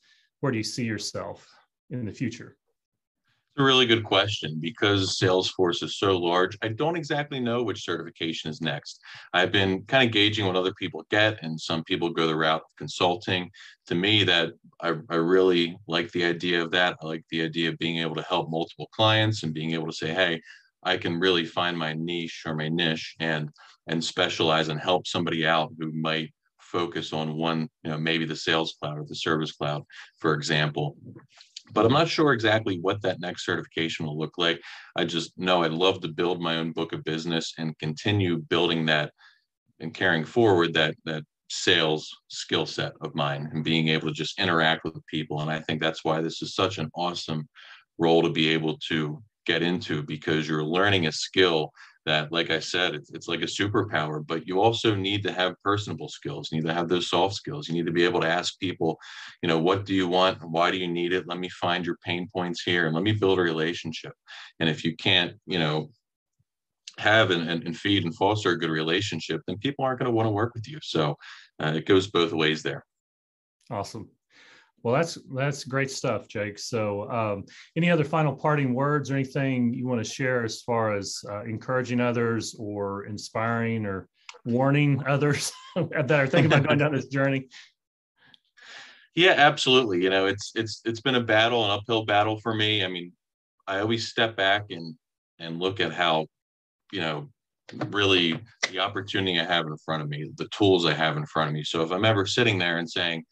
Where 0.40 0.52
do 0.52 0.58
you 0.58 0.64
see 0.64 0.84
yourself 0.84 1.48
in 1.90 2.04
the 2.04 2.12
future 2.12 2.56
a 3.58 3.62
really 3.62 3.86
good 3.86 4.04
question 4.04 4.58
because 4.60 5.18
Salesforce 5.18 5.82
is 5.82 5.98
so 5.98 6.16
large. 6.18 6.58
I 6.62 6.68
don't 6.68 6.96
exactly 6.96 7.40
know 7.40 7.62
which 7.62 7.84
certification 7.84 8.50
is 8.50 8.60
next. 8.60 9.00
I've 9.32 9.52
been 9.52 9.82
kind 9.84 10.06
of 10.06 10.12
gauging 10.12 10.46
what 10.46 10.56
other 10.56 10.74
people 10.74 11.06
get, 11.10 11.42
and 11.42 11.60
some 11.60 11.82
people 11.84 12.10
go 12.10 12.26
the 12.26 12.36
route 12.36 12.62
of 12.62 12.76
consulting. 12.76 13.50
To 13.86 13.94
me, 13.94 14.24
that 14.24 14.52
I, 14.80 14.94
I 15.08 15.16
really 15.16 15.78
like 15.86 16.10
the 16.12 16.24
idea 16.24 16.62
of 16.62 16.70
that. 16.72 16.96
I 17.02 17.06
like 17.06 17.24
the 17.30 17.42
idea 17.42 17.70
of 17.70 17.78
being 17.78 17.98
able 17.98 18.16
to 18.16 18.22
help 18.22 18.50
multiple 18.50 18.88
clients 18.92 19.42
and 19.42 19.54
being 19.54 19.72
able 19.72 19.86
to 19.86 19.92
say, 19.92 20.12
hey, 20.12 20.40
I 20.82 20.96
can 20.96 21.18
really 21.18 21.44
find 21.44 21.76
my 21.76 21.94
niche 21.94 22.42
or 22.46 22.54
my 22.54 22.68
niche 22.68 23.16
and 23.20 23.50
and 23.88 24.04
specialize 24.04 24.68
and 24.68 24.80
help 24.80 25.06
somebody 25.06 25.46
out 25.46 25.72
who 25.78 25.92
might 25.92 26.32
focus 26.58 27.12
on 27.12 27.36
one, 27.36 27.68
you 27.84 27.90
know, 27.90 27.98
maybe 27.98 28.24
the 28.24 28.36
sales 28.36 28.76
cloud 28.80 28.98
or 28.98 29.04
the 29.04 29.14
service 29.14 29.52
cloud, 29.52 29.82
for 30.18 30.34
example. 30.34 30.96
But 31.72 31.84
I'm 31.84 31.92
not 31.92 32.08
sure 32.08 32.32
exactly 32.32 32.78
what 32.80 33.02
that 33.02 33.20
next 33.20 33.44
certification 33.44 34.06
will 34.06 34.18
look 34.18 34.38
like. 34.38 34.60
I 34.96 35.04
just 35.04 35.36
know 35.38 35.62
I'd 35.62 35.72
love 35.72 36.00
to 36.00 36.08
build 36.08 36.40
my 36.40 36.56
own 36.56 36.72
book 36.72 36.92
of 36.92 37.04
business 37.04 37.52
and 37.58 37.78
continue 37.78 38.38
building 38.38 38.86
that 38.86 39.12
and 39.80 39.92
carrying 39.92 40.24
forward 40.24 40.74
that 40.74 40.94
that 41.04 41.24
sales 41.48 42.10
skill 42.28 42.66
set 42.66 42.92
of 43.02 43.14
mine 43.14 43.48
and 43.52 43.62
being 43.62 43.88
able 43.88 44.08
to 44.08 44.14
just 44.14 44.40
interact 44.40 44.84
with 44.84 45.06
people. 45.06 45.40
And 45.40 45.50
I 45.50 45.60
think 45.60 45.80
that's 45.80 46.04
why 46.04 46.20
this 46.20 46.42
is 46.42 46.54
such 46.54 46.78
an 46.78 46.90
awesome 46.94 47.48
role 47.98 48.22
to 48.22 48.30
be 48.30 48.48
able 48.48 48.78
to 48.88 49.22
get 49.46 49.62
into 49.62 50.02
because 50.02 50.48
you're 50.48 50.64
learning 50.64 51.06
a 51.06 51.12
skill 51.12 51.70
that, 52.06 52.32
like 52.32 52.50
I 52.50 52.60
said, 52.60 52.94
it's, 52.94 53.10
it's 53.10 53.28
like 53.28 53.42
a 53.42 53.46
superpower, 53.46 54.24
but 54.24 54.46
you 54.46 54.60
also 54.60 54.94
need 54.94 55.22
to 55.24 55.32
have 55.32 55.60
personable 55.62 56.08
skills. 56.08 56.48
You 56.50 56.58
need 56.58 56.68
to 56.68 56.74
have 56.74 56.88
those 56.88 57.10
soft 57.10 57.34
skills. 57.34 57.68
You 57.68 57.74
need 57.74 57.86
to 57.86 57.92
be 57.92 58.04
able 58.04 58.20
to 58.20 58.28
ask 58.28 58.58
people, 58.60 58.98
you 59.42 59.48
know, 59.48 59.58
what 59.58 59.84
do 59.84 59.92
you 59.92 60.06
want? 60.08 60.38
Why 60.42 60.70
do 60.70 60.78
you 60.78 60.88
need 60.88 61.12
it? 61.12 61.26
Let 61.26 61.38
me 61.38 61.48
find 61.48 61.84
your 61.84 61.98
pain 62.04 62.28
points 62.32 62.62
here 62.62 62.86
and 62.86 62.94
let 62.94 63.04
me 63.04 63.12
build 63.12 63.38
a 63.38 63.42
relationship. 63.42 64.12
And 64.60 64.68
if 64.68 64.84
you 64.84 64.94
can't, 64.96 65.34
you 65.46 65.58
know, 65.58 65.90
have 66.98 67.30
and, 67.30 67.48
and, 67.50 67.64
and 67.64 67.76
feed 67.76 68.04
and 68.04 68.14
foster 68.14 68.50
a 68.50 68.58
good 68.58 68.70
relationship, 68.70 69.42
then 69.46 69.58
people 69.58 69.84
aren't 69.84 69.98
going 69.98 70.10
to 70.10 70.14
want 70.14 70.26
to 70.26 70.30
work 70.30 70.54
with 70.54 70.68
you. 70.68 70.78
So 70.82 71.16
uh, 71.62 71.72
it 71.74 71.86
goes 71.86 72.06
both 72.06 72.32
ways 72.32 72.62
there. 72.62 72.84
Awesome. 73.70 74.08
Well, 74.86 74.94
that's 74.94 75.18
that's 75.34 75.64
great 75.64 75.90
stuff, 75.90 76.28
Jake. 76.28 76.60
So, 76.60 77.10
um, 77.10 77.44
any 77.76 77.90
other 77.90 78.04
final 78.04 78.32
parting 78.32 78.72
words 78.72 79.10
or 79.10 79.14
anything 79.14 79.74
you 79.74 79.84
want 79.84 79.98
to 80.00 80.08
share 80.08 80.44
as 80.44 80.62
far 80.62 80.96
as 80.96 81.24
uh, 81.28 81.42
encouraging 81.42 82.00
others 82.00 82.54
or 82.56 83.06
inspiring 83.06 83.84
or 83.84 84.08
warning 84.44 85.02
others 85.08 85.50
that 85.74 86.12
are 86.12 86.28
thinking 86.28 86.52
about 86.52 86.68
going 86.68 86.78
down 86.78 86.92
this 86.92 87.08
journey? 87.08 87.48
Yeah, 89.16 89.34
absolutely. 89.36 90.04
You 90.04 90.10
know, 90.10 90.26
it's 90.26 90.52
it's 90.54 90.82
it's 90.84 91.00
been 91.00 91.16
a 91.16 91.20
battle, 91.20 91.64
an 91.64 91.72
uphill 91.72 92.04
battle 92.04 92.38
for 92.38 92.54
me. 92.54 92.84
I 92.84 92.86
mean, 92.86 93.10
I 93.66 93.80
always 93.80 94.06
step 94.06 94.36
back 94.36 94.66
and 94.70 94.94
and 95.40 95.58
look 95.58 95.80
at 95.80 95.92
how, 95.92 96.28
you 96.92 97.00
know, 97.00 97.28
really 97.88 98.38
the 98.70 98.78
opportunity 98.78 99.40
I 99.40 99.46
have 99.46 99.66
in 99.66 99.76
front 99.84 100.04
of 100.04 100.08
me, 100.08 100.30
the 100.36 100.48
tools 100.56 100.86
I 100.86 100.92
have 100.92 101.16
in 101.16 101.26
front 101.26 101.48
of 101.48 101.54
me. 101.54 101.64
So 101.64 101.82
if 101.82 101.90
I'm 101.90 102.04
ever 102.04 102.24
sitting 102.24 102.56
there 102.56 102.78
and 102.78 102.88
saying, 102.88 103.24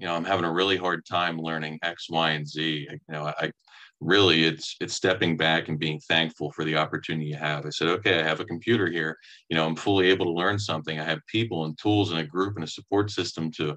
you 0.00 0.06
know, 0.06 0.14
I'm 0.14 0.24
having 0.24 0.46
a 0.46 0.52
really 0.52 0.78
hard 0.78 1.04
time 1.04 1.38
learning 1.38 1.78
X, 1.82 2.08
Y, 2.08 2.30
and 2.30 2.48
Z. 2.48 2.88
You 2.90 2.98
know, 3.08 3.32
I 3.38 3.52
really 4.00 4.44
it's 4.44 4.76
it's 4.80 4.94
stepping 4.94 5.36
back 5.36 5.68
and 5.68 5.78
being 5.78 6.00
thankful 6.08 6.50
for 6.52 6.64
the 6.64 6.76
opportunity 6.76 7.26
you 7.26 7.36
have. 7.36 7.66
I 7.66 7.70
said, 7.70 7.88
okay, 7.88 8.18
I 8.18 8.22
have 8.22 8.40
a 8.40 8.46
computer 8.46 8.90
here. 8.90 9.18
You 9.50 9.56
know, 9.56 9.66
I'm 9.66 9.76
fully 9.76 10.08
able 10.08 10.24
to 10.26 10.32
learn 10.32 10.58
something. 10.58 10.98
I 10.98 11.04
have 11.04 11.20
people 11.26 11.66
and 11.66 11.78
tools 11.78 12.10
and 12.10 12.20
a 12.20 12.24
group 12.24 12.56
and 12.56 12.64
a 12.64 12.68
support 12.68 13.10
system 13.10 13.50
to 13.52 13.76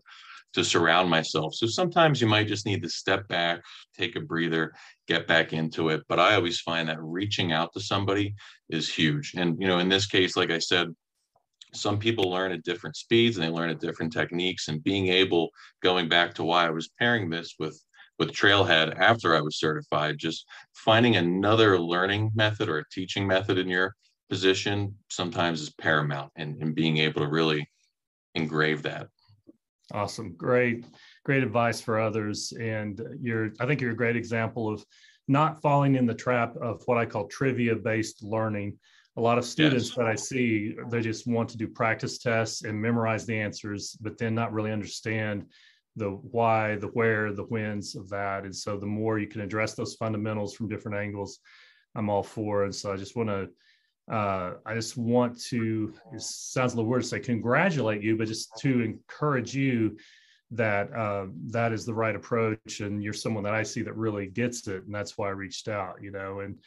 to 0.53 0.63
surround 0.63 1.10
myself. 1.10 1.56
So 1.56 1.68
sometimes 1.68 2.22
you 2.22 2.27
might 2.27 2.48
just 2.48 2.65
need 2.65 2.84
to 2.84 2.89
step 2.89 3.27
back, 3.27 3.62
take 3.98 4.15
a 4.15 4.22
breather, 4.22 4.74
get 5.08 5.27
back 5.27 5.51
into 5.51 5.89
it. 5.89 6.03
But 6.08 6.20
I 6.20 6.36
always 6.36 6.60
find 6.62 6.88
that 6.88 7.01
reaching 7.01 7.51
out 7.51 7.74
to 7.74 7.80
somebody 7.82 8.36
is 8.70 8.88
huge. 8.88 9.34
And 9.36 9.58
you 9.60 9.68
know, 9.68 9.80
in 9.80 9.89
this 9.89 10.06
case, 10.06 10.38
like 10.38 10.51
I 10.51 10.60
said, 10.60 10.88
some 11.74 11.98
people 11.98 12.30
learn 12.30 12.51
at 12.51 12.63
different 12.63 12.96
speeds 12.96 13.38
and 13.38 13.46
they 13.46 13.51
learn 13.51 13.70
at 13.70 13.80
different 13.80 14.13
techniques 14.13 14.68
and 14.68 14.84
being 14.84 15.08
able 15.08 15.50
going 15.82 16.08
back 16.08 16.34
to 16.34 16.44
why 16.44 16.65
i 16.65 16.70
was 16.70 16.89
pairing 17.00 17.30
this 17.30 17.56
with 17.60 17.80
with 18.20 18.32
trailhead 18.32 18.98
after 19.00 19.36
i 19.36 19.42
was 19.42 19.60
certified 19.60 20.18
just 20.18 20.46
finding 20.74 21.15
another 21.15 21.80
learning 21.80 22.32
method 22.36 22.70
or 22.70 22.80
a 22.80 22.89
teaching 22.92 23.25
method 23.25 23.58
in 23.58 23.68
your 23.68 23.96
position 24.30 24.96
sometimes 25.10 25.62
is 25.62 25.70
paramount 25.70 26.32
and, 26.36 26.62
and 26.62 26.74
being 26.74 26.98
able 26.98 27.22
to 27.22 27.27
really 27.27 27.70
engrave 28.36 28.82
that. 28.82 29.08
Awesome. 29.94 30.34
Great 30.36 30.86
great 31.24 31.44
advice 31.44 31.80
for 31.80 32.00
others. 32.00 32.51
And 32.60 33.00
you're 33.22 33.51
i 33.60 33.68
think 33.68 33.80
you're 33.80 33.92
a 33.92 33.96
great 33.96 34.15
example 34.15 34.74
of 34.74 34.84
not 35.27 35.62
falling 35.62 35.96
in 35.96 36.06
the 36.06 36.13
trap 36.13 36.56
of 36.58 36.82
what 36.86 36.98
i 36.98 37.06
call 37.06 37.27
trivia 37.27 37.75
based 37.75 38.24
learning 38.24 38.77
a 39.15 39.22
lot 39.22 39.38
of 39.38 39.46
students 39.46 39.89
yes. 39.89 39.96
that 39.96 40.08
I 40.08 40.15
see, 40.15 40.75
they 40.89 41.01
just 41.01 41.27
want 41.27 41.50
to 41.50 41.58
do 41.58 41.67
practice 41.67 42.17
tests 42.17 42.63
and 42.63 42.82
memorize 42.82 43.25
the 43.25 43.39
answers, 43.39 43.96
but 44.01 44.17
then 44.17 44.34
not 44.34 44.53
really 44.53 44.72
understand 44.72 45.46
the 45.96 46.10
why, 46.10 46.75
the 46.77 46.88
where, 46.88 47.32
the 47.32 47.43
whens 47.43 47.96
of 47.96 48.10
that. 48.10 48.43
And 48.43 48.55
so 48.55 48.77
the 48.77 48.88
more 48.88 49.20
you 49.20 49.27
can 49.27 49.41
address 49.41 49.75
those 49.75 49.93
fundamentals 49.93 50.55
from 50.55 50.67
different 50.67 50.98
angles, 50.98 51.39
I'm 51.93 52.10
all 52.10 52.24
for. 52.24 52.63
And 52.63 52.74
so 52.74 52.91
I 52.91 52.98
just 52.98 53.15
want 53.15 53.29
to, 53.29 53.50
uh, 54.12 54.53
I 54.65 54.74
just 54.74 54.98
want 54.98 55.39
to, 55.43 55.93
it 56.12 56.22
sounds 56.22 56.74
a 56.74 56.77
little 56.77 56.89
weird 56.89 57.03
to 57.03 57.08
say 57.08 57.20
congratulate 57.20 58.01
you, 58.01 58.17
but 58.17 58.27
just 58.27 58.58
to 58.62 58.82
encourage 58.82 59.53
you 59.53 59.96
that 60.50 60.91
uh, 60.93 61.27
that 61.51 61.72
is 61.72 61.86
the 61.86 61.93
right 61.93 62.15
approach. 62.15 62.79
And 62.79 63.03
you're 63.03 63.13
someone 63.13 63.43
that 63.43 63.53
I 63.53 63.62
see 63.62 63.84
that 63.84 63.96
really 63.96 64.25
gets 64.25 64.67
it. 64.67 64.86
And 64.86 64.93
that's 64.93 65.20
why 65.20 65.27
I 65.27 65.32
reached 65.32 65.67
out, 65.67 65.98
you 66.01 66.10
know, 66.10 66.39
and, 66.39 66.58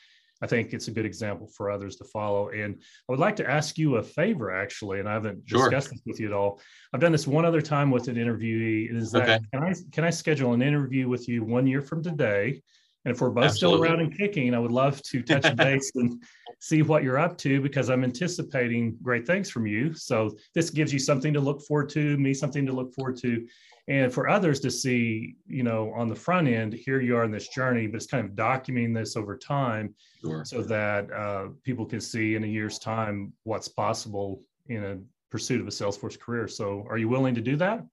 I 0.42 0.46
think 0.46 0.72
it's 0.72 0.88
a 0.88 0.90
good 0.90 1.06
example 1.06 1.48
for 1.48 1.70
others 1.70 1.96
to 1.96 2.04
follow. 2.04 2.50
And 2.50 2.76
I 3.08 3.12
would 3.12 3.20
like 3.20 3.36
to 3.36 3.50
ask 3.50 3.78
you 3.78 3.96
a 3.96 4.02
favor, 4.02 4.50
actually, 4.50 5.00
and 5.00 5.08
I 5.08 5.14
haven't 5.14 5.48
sure. 5.48 5.70
discussed 5.70 5.90
this 5.90 6.02
with 6.04 6.20
you 6.20 6.26
at 6.26 6.32
all. 6.32 6.60
I've 6.92 7.00
done 7.00 7.12
this 7.12 7.26
one 7.26 7.44
other 7.44 7.62
time 7.62 7.90
with 7.90 8.08
an 8.08 8.16
interviewee. 8.16 8.94
Is 8.94 9.12
that 9.12 9.22
okay. 9.22 9.38
can 9.52 9.62
I 9.62 9.74
can 9.92 10.04
I 10.04 10.10
schedule 10.10 10.52
an 10.52 10.62
interview 10.62 11.08
with 11.08 11.28
you 11.28 11.44
one 11.44 11.66
year 11.66 11.82
from 11.82 12.02
today? 12.02 12.62
And 13.06 13.14
if 13.14 13.20
we're 13.20 13.30
both 13.30 13.44
Absolutely. 13.44 13.78
still 13.78 13.84
around 13.84 14.00
and 14.00 14.18
kicking, 14.18 14.52
I 14.52 14.58
would 14.58 14.72
love 14.72 15.00
to 15.00 15.22
touch 15.22 15.54
base 15.56 15.92
and 15.94 16.20
see 16.58 16.82
what 16.82 17.04
you're 17.04 17.20
up 17.20 17.38
to 17.38 17.60
because 17.60 17.88
I'm 17.88 18.02
anticipating 18.02 18.98
great 19.00 19.24
things 19.24 19.48
from 19.48 19.64
you. 19.64 19.94
So 19.94 20.36
this 20.56 20.70
gives 20.70 20.92
you 20.92 20.98
something 20.98 21.32
to 21.32 21.38
look 21.38 21.62
forward 21.62 21.88
to, 21.90 22.18
me 22.18 22.34
something 22.34 22.66
to 22.66 22.72
look 22.72 22.92
forward 22.92 23.16
to, 23.18 23.46
and 23.86 24.12
for 24.12 24.28
others 24.28 24.58
to 24.58 24.72
see, 24.72 25.36
you 25.46 25.62
know, 25.62 25.92
on 25.94 26.08
the 26.08 26.16
front 26.16 26.48
end, 26.48 26.72
here 26.72 27.00
you 27.00 27.16
are 27.16 27.22
in 27.22 27.30
this 27.30 27.46
journey, 27.46 27.86
but 27.86 27.98
it's 27.98 28.06
kind 28.06 28.28
of 28.28 28.32
documenting 28.32 28.92
this 28.92 29.16
over 29.16 29.38
time 29.38 29.94
sure. 30.20 30.44
so 30.44 30.62
that 30.62 31.08
uh, 31.12 31.50
people 31.62 31.86
can 31.86 32.00
see 32.00 32.34
in 32.34 32.42
a 32.42 32.48
year's 32.48 32.80
time 32.80 33.32
what's 33.44 33.68
possible 33.68 34.42
in 34.68 34.84
a 34.84 34.98
pursuit 35.30 35.60
of 35.60 35.68
a 35.68 35.70
Salesforce 35.70 36.18
career. 36.18 36.48
So 36.48 36.84
are 36.90 36.98
you 36.98 37.08
willing 37.08 37.36
to 37.36 37.40
do 37.40 37.54
that? 37.58 37.84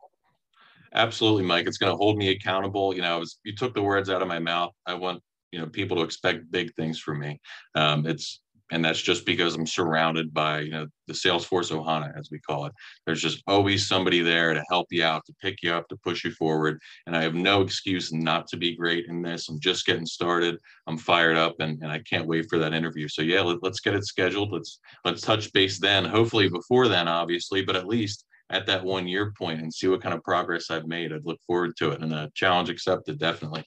Absolutely, 0.94 1.44
Mike. 1.44 1.68
It's 1.68 1.78
going 1.78 1.92
to 1.92 1.98
hold 1.98 2.18
me 2.18 2.30
accountable. 2.30 2.94
You 2.96 3.02
know, 3.02 3.20
was, 3.20 3.40
you 3.44 3.56
took 3.56 3.74
the 3.74 3.82
words 3.82 4.10
out 4.10 4.22
of 4.22 4.28
my 4.28 4.40
mouth. 4.40 4.72
I 4.86 4.94
want 4.94 5.22
you 5.52 5.60
know 5.60 5.68
people 5.68 5.98
to 5.98 6.04
expect 6.04 6.52
big 6.52 6.74
things 6.76 7.00
from 7.00 7.20
me. 7.20 7.40
Um, 7.76 8.06
it's 8.06 8.42
and 8.72 8.84
that's 8.84 9.02
just 9.02 9.26
because 9.26 9.56
I'm 9.56 9.68
surrounded 9.68 10.34
by 10.34 10.62
you 10.62 10.72
know 10.72 10.88
the 11.08 11.14
Salesforce 11.14 11.72
Ohana 11.72 12.18
as 12.18 12.30
we 12.32 12.40
call 12.40 12.66
it. 12.66 12.74
There's 13.06 13.22
just 13.22 13.44
always 13.48 13.88
somebody 13.88 14.22
there 14.22 14.54
to 14.54 14.64
help 14.70 14.88
you 14.92 15.04
out, 15.04 15.26
to 15.26 15.34
pick 15.42 15.58
you 15.64 15.72
up, 15.74 15.88
to 15.90 15.98
push 15.98 16.24
you 16.24 16.32
forward. 16.32 16.80
And 17.08 17.16
I 17.16 17.24
have 17.24 17.36
no 17.36 17.62
excuse 17.62 18.14
not 18.14 18.48
to 18.48 18.58
be 18.58 18.76
great 18.76 19.06
in 19.08 19.22
this. 19.22 19.50
I'm 19.50 19.60
just 19.60 19.86
getting 19.86 20.06
started. 20.06 20.58
I'm 20.88 20.98
fired 20.98 21.38
up, 21.38 21.56
and, 21.60 21.82
and 21.82 21.92
I 21.92 22.00
can't 22.00 22.28
wait 22.28 22.48
for 22.50 22.58
that 22.60 22.74
interview. 22.74 23.08
So 23.08 23.22
yeah, 23.24 23.42
let, 23.42 23.64
let's 23.64 23.80
get 23.80 23.96
it 23.96 24.06
scheduled. 24.06 24.52
Let's 24.52 24.80
let's 25.06 25.22
touch 25.22 25.52
base 25.54 25.80
then. 25.80 26.06
Hopefully 26.06 26.50
before 26.50 26.88
then, 26.88 27.08
obviously, 27.08 27.64
but 27.64 27.76
at 27.76 27.88
least 27.88 28.26
at 28.54 28.68
that 28.68 28.84
one 28.84 29.08
year 29.08 29.34
point 29.36 29.60
and 29.60 29.74
see 29.74 29.88
what 29.88 30.02
kind 30.02 30.14
of 30.14 30.24
progress 30.24 30.70
I've 30.70 30.86
made. 30.86 31.12
I'd 31.12 31.26
look 31.26 31.42
forward 31.48 31.76
to 31.78 31.90
it 31.90 32.02
and 32.02 32.14
a 32.14 32.32
challenge 32.36 32.70
accepted, 32.70 33.18
definitely. 33.18 33.66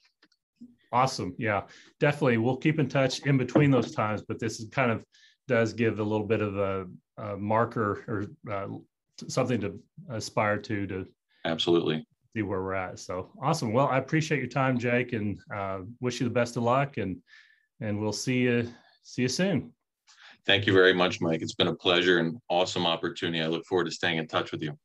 Awesome. 0.93 1.35
Yeah, 1.37 1.63
definitely. 1.99 2.37
We'll 2.37 2.55
keep 2.55 2.79
in 2.79 2.87
touch 2.87 3.19
in 3.25 3.37
between 3.37 3.69
those 3.69 3.91
times, 3.91 4.23
but 4.25 4.39
this 4.39 4.61
is 4.61 4.69
kind 4.69 4.89
of 4.89 5.03
does 5.49 5.73
give 5.73 5.99
a 5.99 6.03
little 6.03 6.25
bit 6.25 6.41
of 6.41 6.57
a, 6.57 6.85
a 7.17 7.35
marker 7.35 8.03
or 8.07 8.53
uh, 8.53 8.67
something 9.27 9.59
to 9.59 9.77
aspire 10.09 10.57
to 10.57 10.87
to 10.87 11.05
absolutely 11.43 12.05
see 12.33 12.41
where 12.41 12.61
we're 12.61 12.73
at. 12.73 12.99
So 12.99 13.31
awesome. 13.41 13.73
Well, 13.73 13.87
I 13.87 13.97
appreciate 13.97 14.39
your 14.39 14.47
time, 14.47 14.77
Jake, 14.77 15.11
and 15.11 15.39
uh, 15.53 15.79
wish 15.99 16.21
you 16.21 16.25
the 16.25 16.33
best 16.33 16.55
of 16.55 16.63
luck. 16.63 16.95
And 16.95 17.17
and 17.81 17.99
we'll 17.99 18.13
see 18.13 18.39
you 18.39 18.71
see 19.03 19.23
you 19.23 19.29
soon. 19.29 19.73
Thank 20.47 20.65
you 20.65 20.71
very 20.71 20.93
much, 20.93 21.19
Mike. 21.19 21.41
It's 21.41 21.55
been 21.55 21.67
a 21.67 21.75
pleasure 21.75 22.19
and 22.19 22.37
awesome 22.49 22.87
opportunity. 22.87 23.43
I 23.43 23.47
look 23.47 23.65
forward 23.65 23.83
to 23.83 23.91
staying 23.91 24.17
in 24.17 24.27
touch 24.27 24.53
with 24.53 24.61
you. 24.61 24.77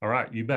All 0.00 0.08
right, 0.08 0.32
you 0.32 0.44
bet. 0.44 0.56